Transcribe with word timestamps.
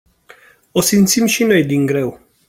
O 0.73 0.81
simțim 0.81 1.25
și 1.25 1.43
noi 1.43 1.63
din 1.65 1.85
greu. 1.85 2.19